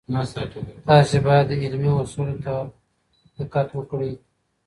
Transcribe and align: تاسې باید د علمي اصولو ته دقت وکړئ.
تاسې 0.87 1.17
باید 1.25 1.45
د 1.49 1.53
علمي 1.63 1.91
اصولو 2.01 2.35
ته 2.45 2.53
دقت 3.37 3.67
وکړئ. 3.73 4.11